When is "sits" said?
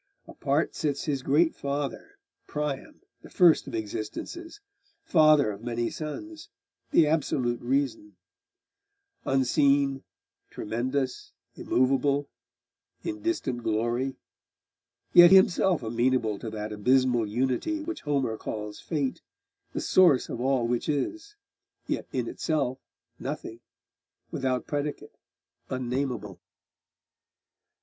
0.73-1.03